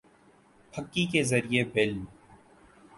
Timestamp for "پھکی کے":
0.73-1.21